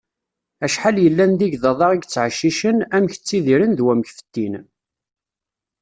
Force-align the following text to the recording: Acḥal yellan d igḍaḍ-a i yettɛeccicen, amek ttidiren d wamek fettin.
Acḥal 0.65 0.97
yellan 1.03 1.31
d 1.39 1.41
igḍaḍ-a 1.47 1.87
i 1.93 1.95
yettɛeccicen, 1.99 2.77
amek 2.95 3.13
ttidiren 3.15 3.71
d 3.77 3.79
wamek 3.85 4.09
fettin. 4.17 4.55